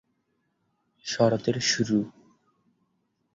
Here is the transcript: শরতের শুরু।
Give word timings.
শরতের 1.05 1.57
শুরু। 1.61 1.97